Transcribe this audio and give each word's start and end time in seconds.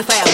Huh. 0.00 0.27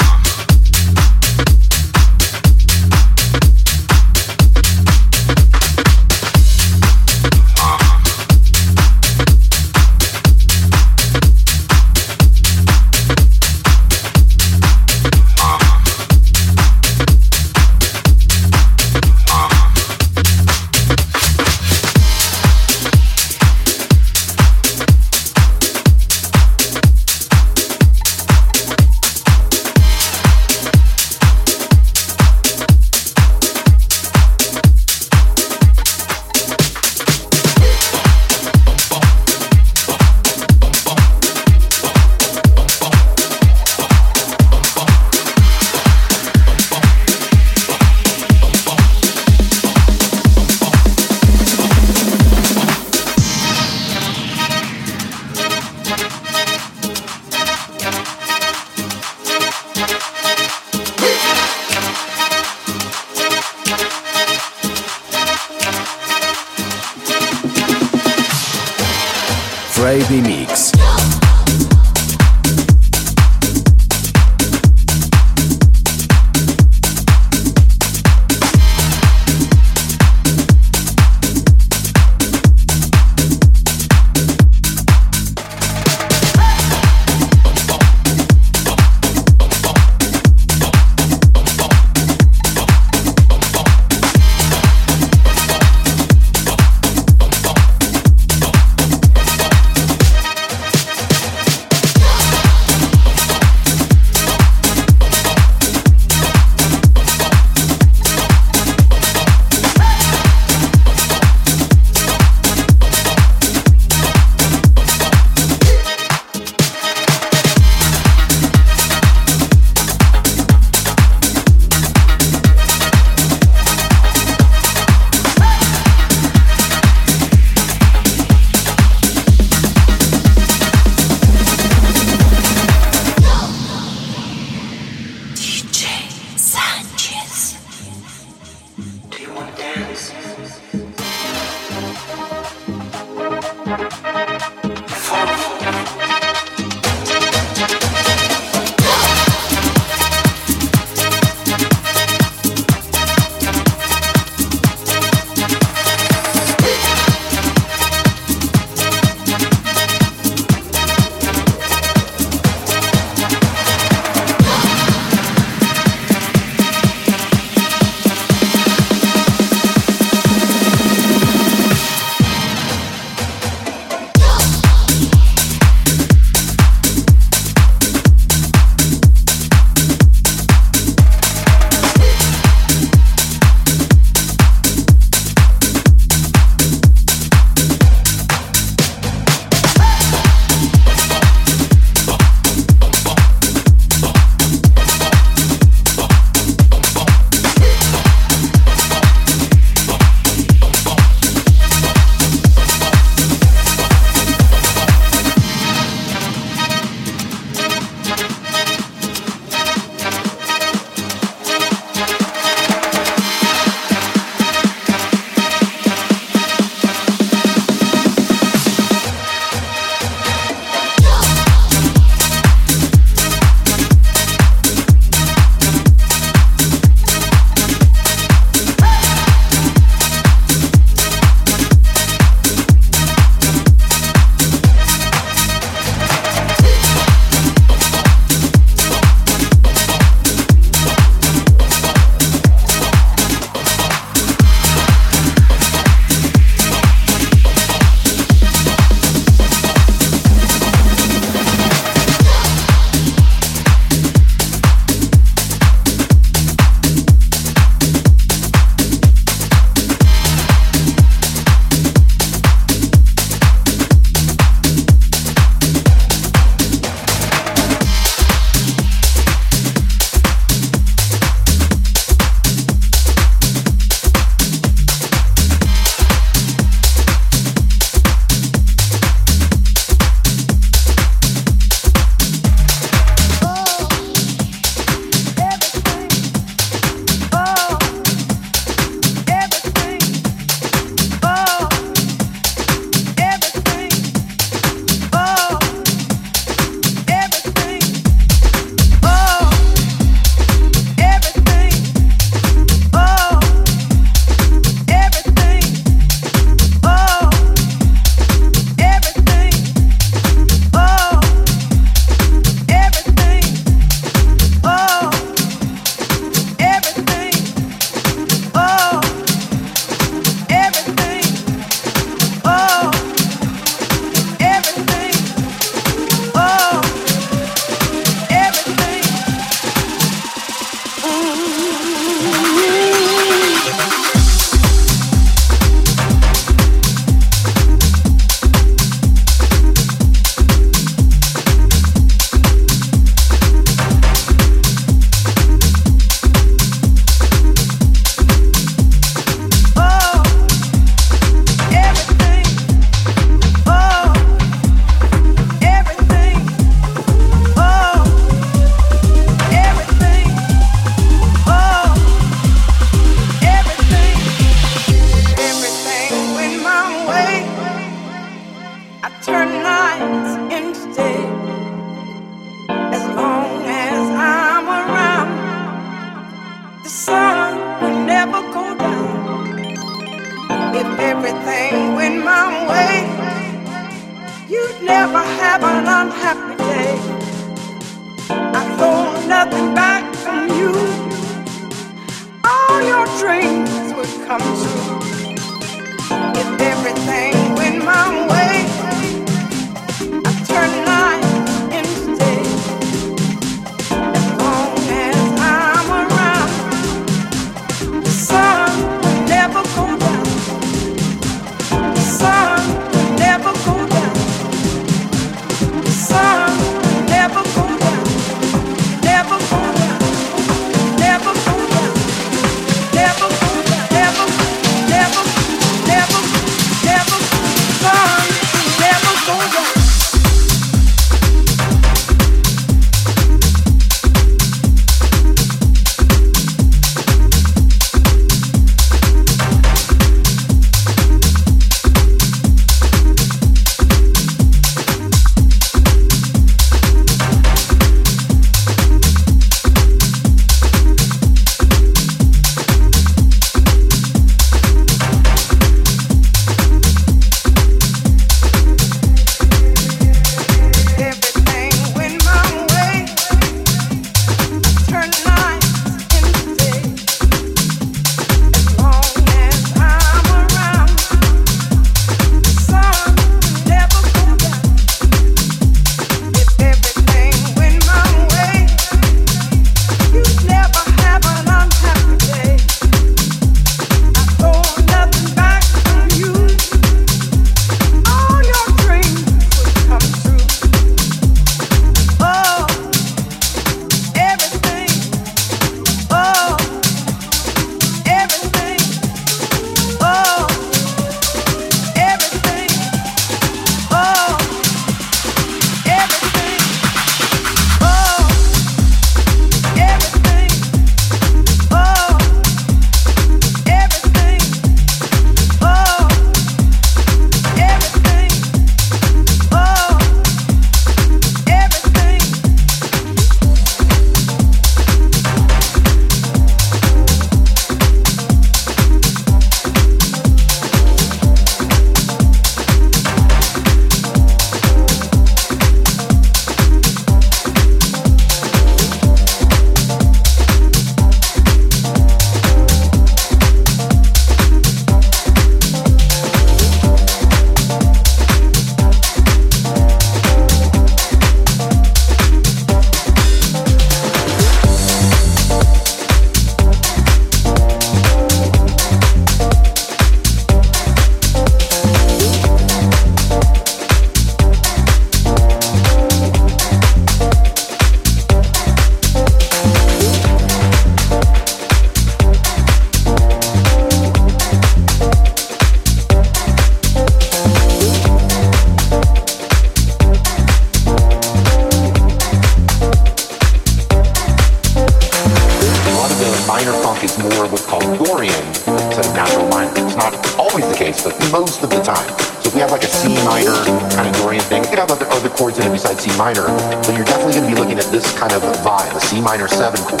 Other 595.26 595.36
chords 595.36 595.58
in 595.58 595.66
it 595.66 595.70
besides 595.70 596.00
C 596.00 596.16
minor, 596.16 596.46
but 596.46 596.94
you're 596.94 597.04
definitely 597.04 597.34
going 597.34 597.50
to 597.50 597.54
be 597.54 597.60
looking 597.60 597.78
at 597.78 597.90
this 597.90 598.16
kind 598.16 598.32
of 598.32 598.42
vibe, 598.62 598.94
a 598.94 599.00
C 599.00 599.20
minor 599.20 599.48
7 599.48 599.80
chord. 599.82 600.00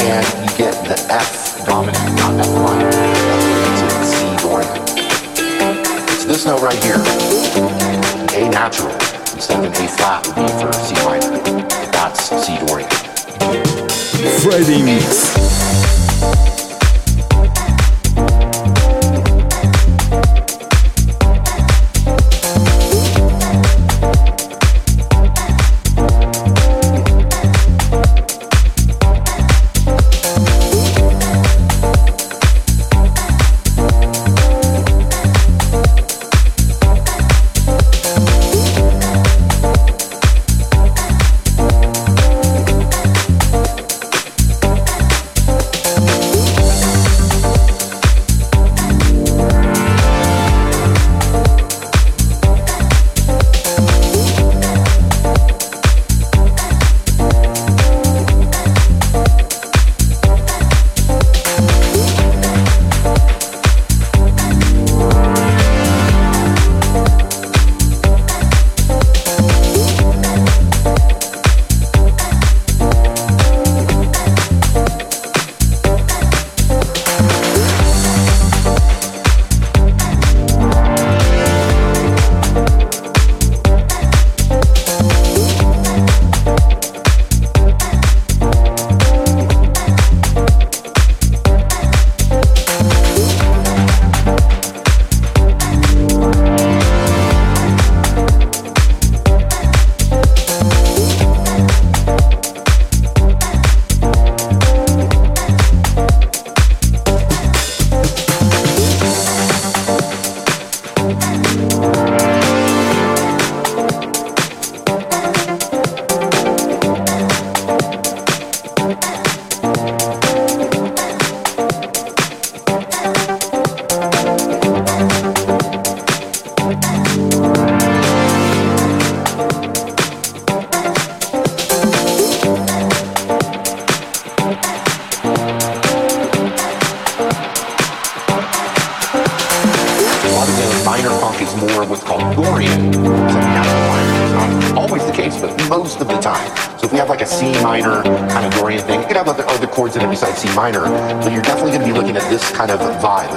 And 0.00 0.26
you 0.42 0.50
get 0.56 0.74
the 0.88 0.98
F 1.10 1.64
dominant, 1.64 2.02
not 2.16 2.34
F 2.40 2.48
minor. 2.54 2.90
That's 2.90 3.44
what 3.46 3.58
makes 3.62 3.82
it 3.84 4.10
C 4.10 4.36
Dorian. 4.42 4.74
It's 6.10 6.24
this 6.24 6.44
note 6.46 6.62
right 6.62 6.82
here, 6.82 6.98
A 8.34 8.50
natural, 8.50 8.92
instead 9.34 9.64
of 9.64 9.66
an 9.66 9.84
A 9.84 9.88
flat 9.88 10.26
would 10.26 10.36
be 10.36 10.48
for 10.58 10.72
C 10.72 10.94
minor. 11.04 11.38
That's 11.92 12.30
C 12.44 12.58
Dorian. 12.66 12.90
Friday 14.42 14.82
Mix. 14.82 16.63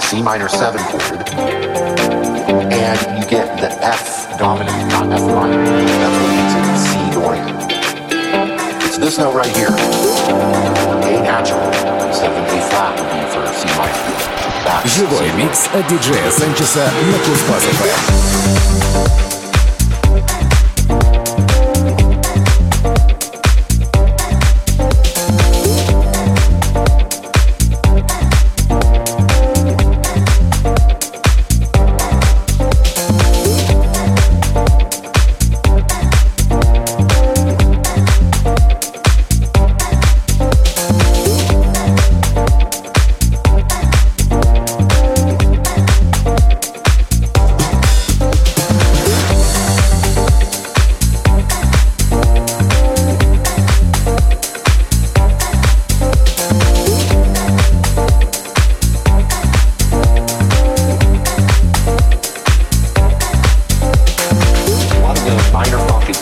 C 0.06 0.22
minor 0.22 0.48
7 0.48 0.80
chord. 0.84 1.28
And 2.72 3.00
you 3.18 3.28
get 3.28 3.58
the 3.58 3.70
F 3.84 4.38
dominant, 4.38 4.88
not 4.90 5.10
F 5.12 5.20
minor. 5.22 5.64
That's 5.64 6.18
what 6.18 6.30
makes 6.38 6.54
it 6.58 6.66
C 6.86 7.10
Dorian. 7.10 7.56
It's 8.82 8.98
this 8.98 9.18
note 9.18 9.34
right 9.34 9.56
here, 9.56 9.68
A 9.68 11.22
natural, 11.22 11.66
instead 12.06 12.30
of 12.30 12.36
an 12.36 12.44
A 12.44 12.60
flat 12.70 12.94
would 12.98 13.10
be 13.10 13.20
for 13.32 13.42
C 13.58 13.66
minor. 13.76 14.02
That's 14.64 14.88
Живой 14.94 15.32
микс 15.32 15.68
от 15.74 15.86
диджея 15.88 16.30
Санчеса 16.30 16.84
на 17.10 17.18
Кузбасс 17.18 17.64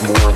more 0.08 0.35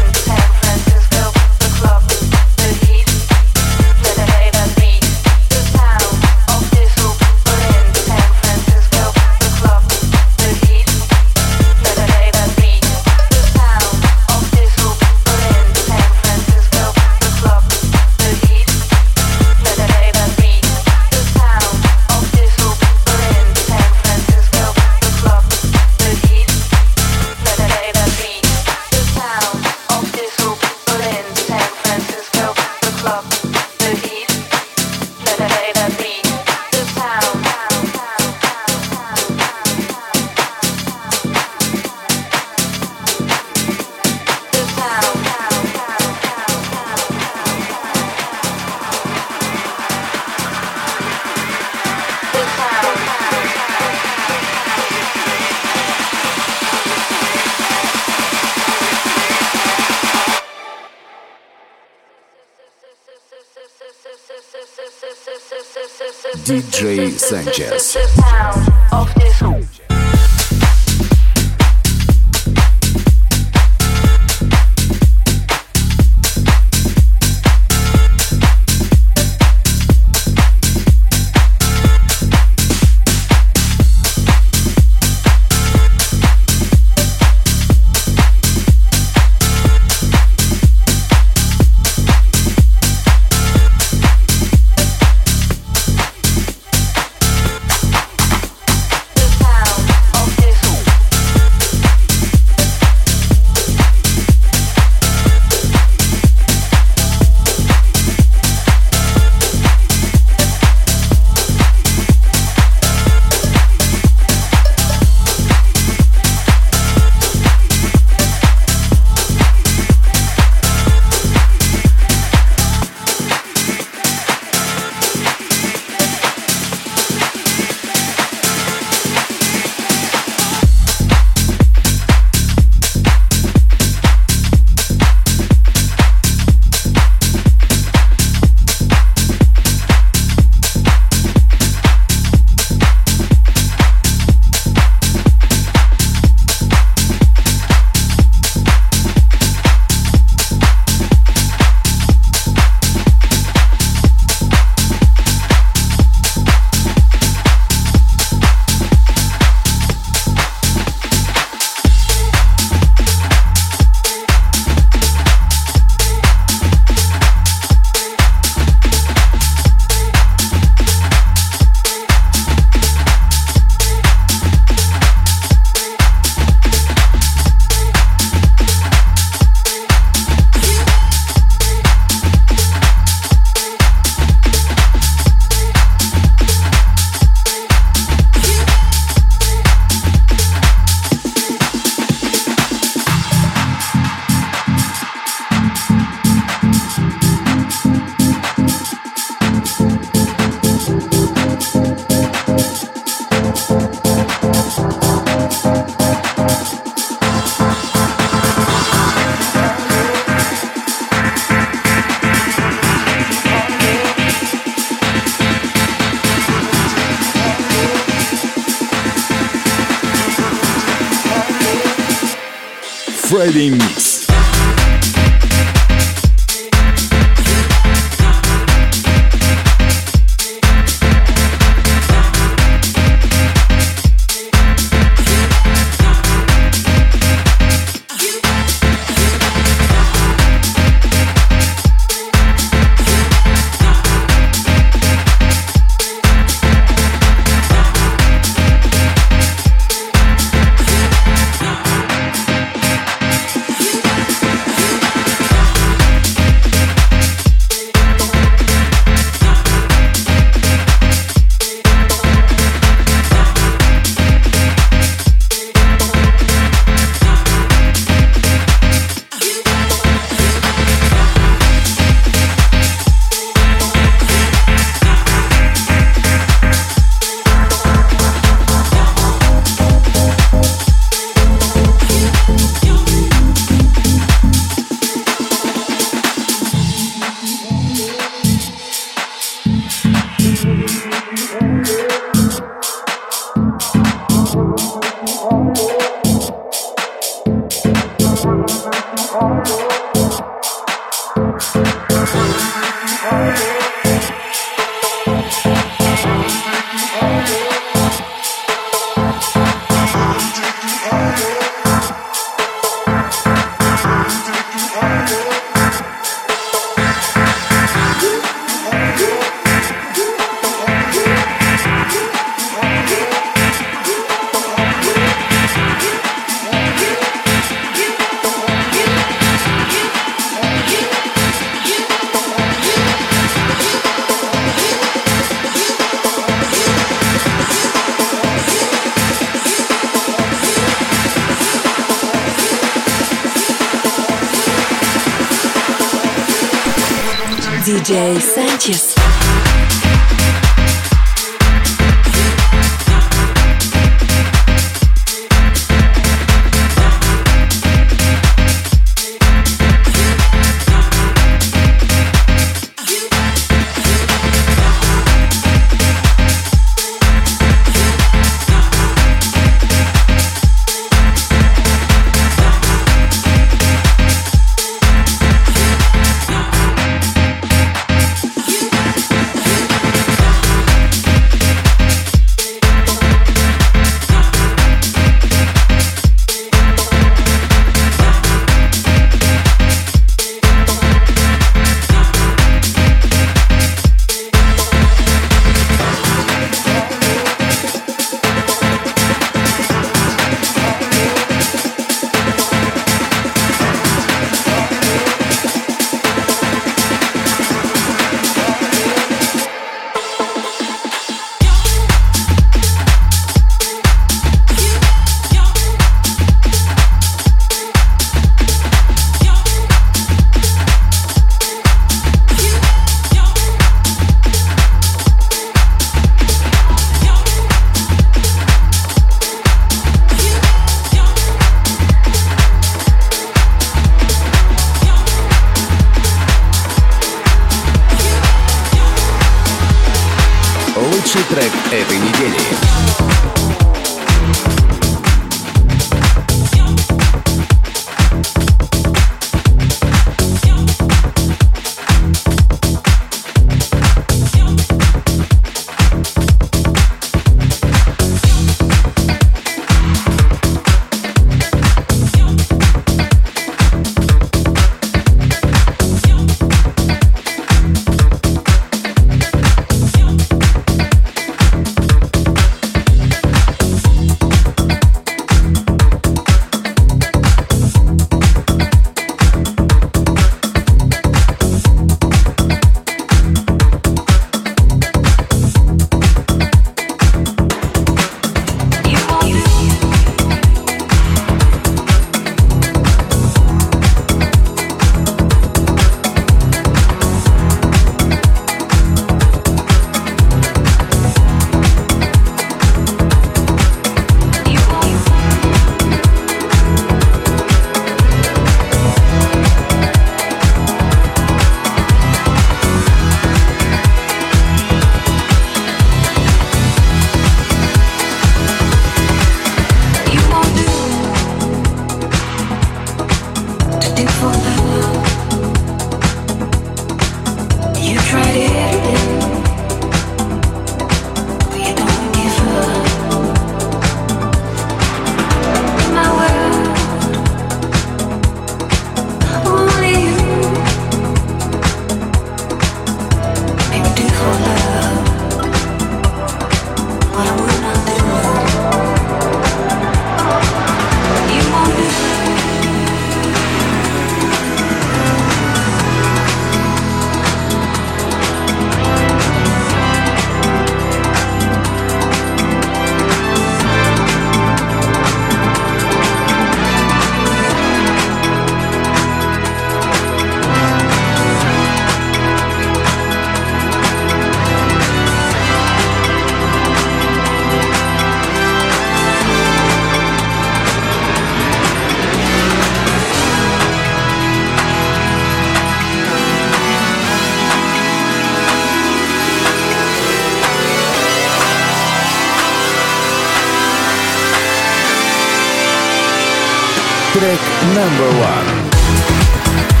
Трек 597.33 597.59
number 597.95 598.29
one. 598.39 600.00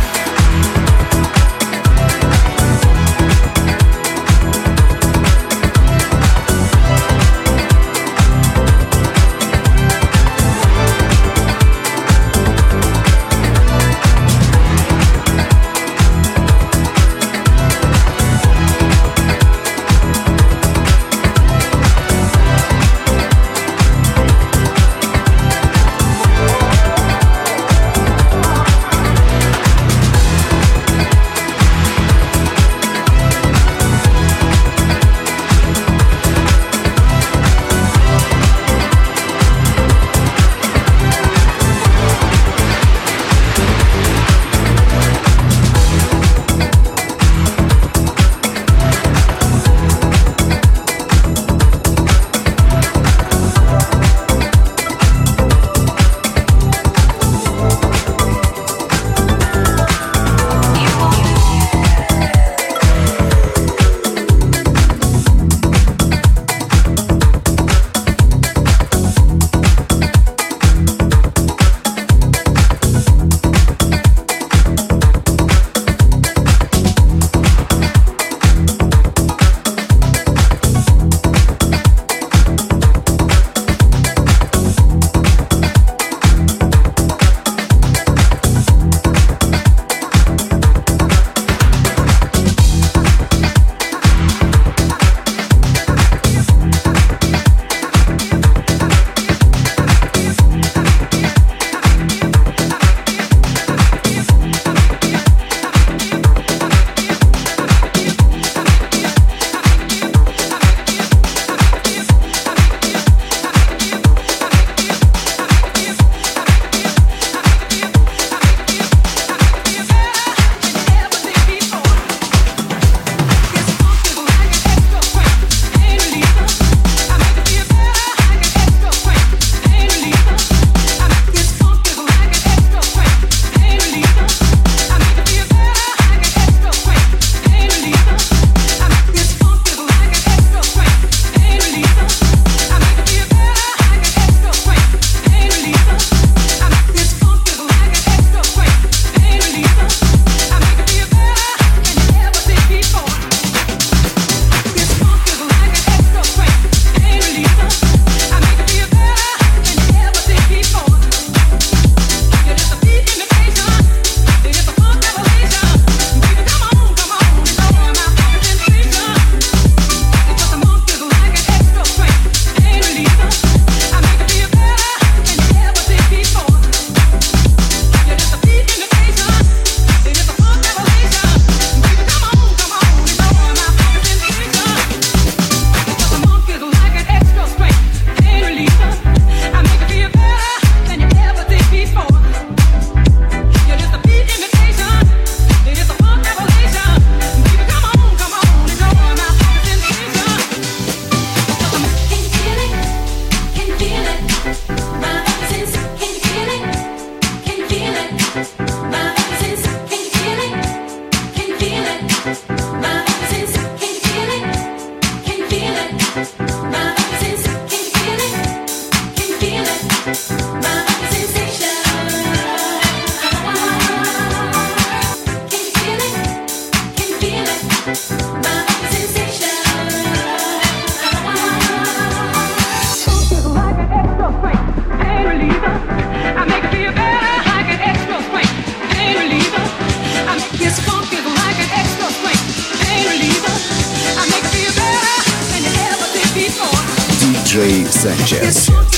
Sanchez. 248.02 248.91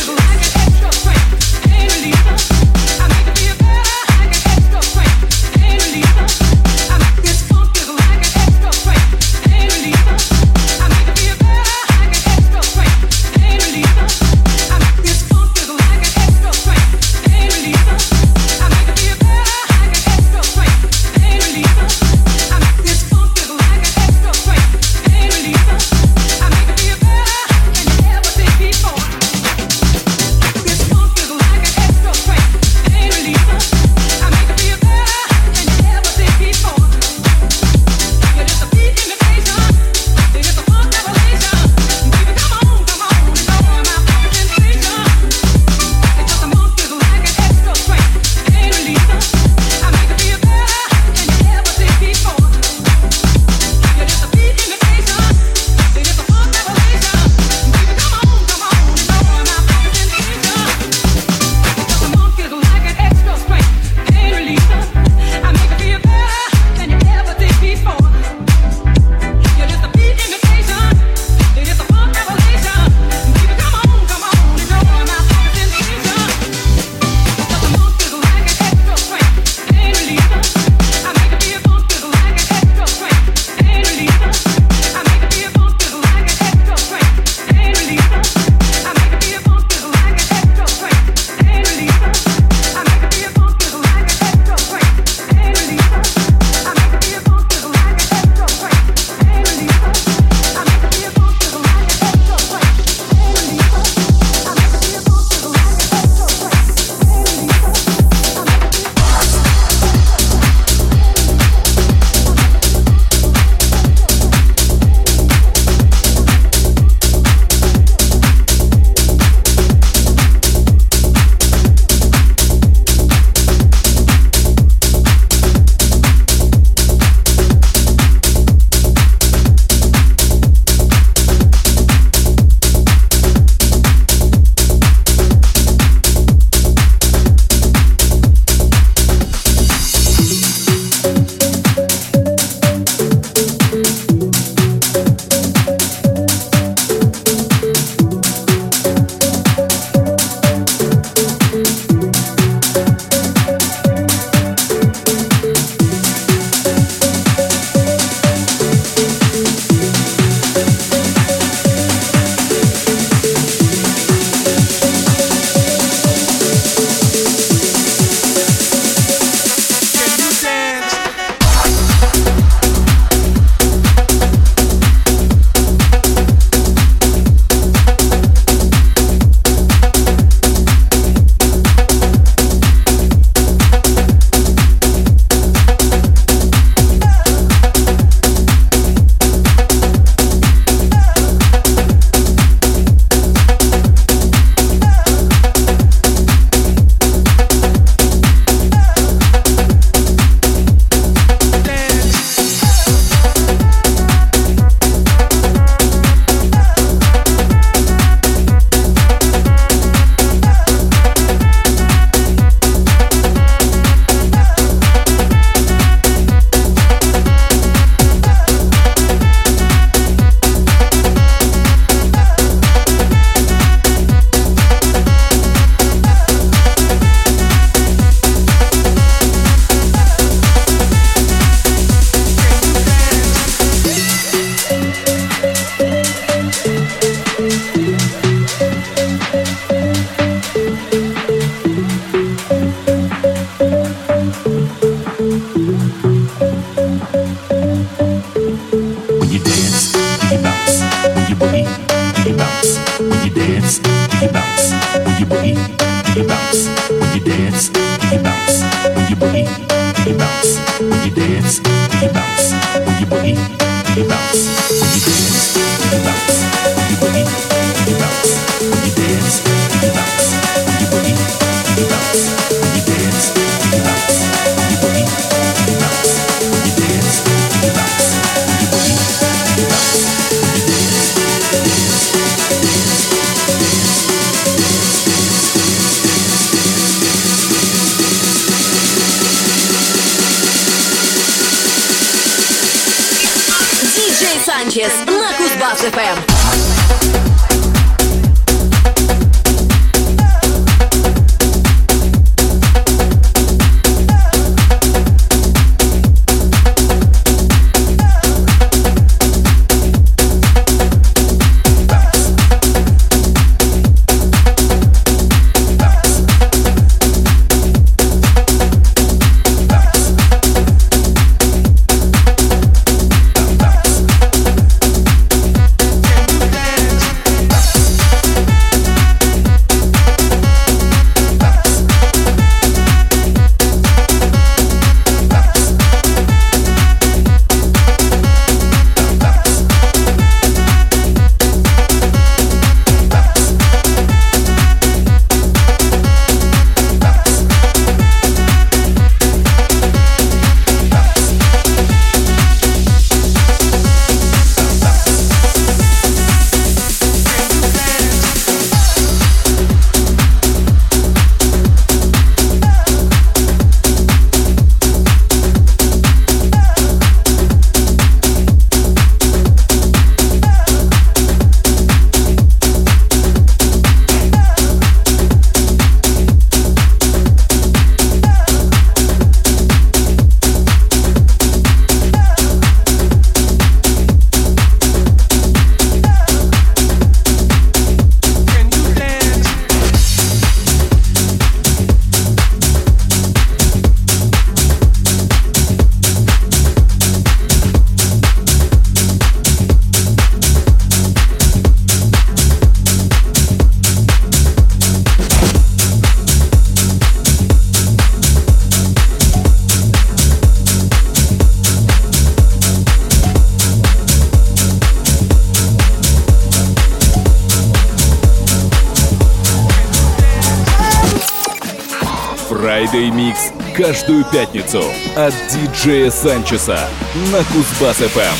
Friday 422.94 423.10
Mix 423.10 423.36
каждую 423.76 424.24
пятницу 424.26 424.80
от 425.16 425.34
диджея 425.50 426.12
Санчеса 426.12 426.88
на 427.32 427.38
Кузбасс-ФМ. 427.38 428.36